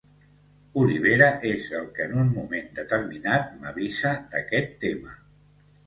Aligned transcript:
Olivera 0.83 1.27
és 1.51 1.67
el 1.81 1.85
que 1.99 2.09
en 2.11 2.17
un 2.23 2.33
moment 2.39 2.73
determinat 2.83 3.55
m’avisa 3.61 4.19
d’aquest 4.35 4.79
tema. 4.87 5.21